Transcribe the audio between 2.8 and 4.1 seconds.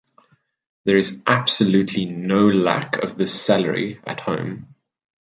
of this salary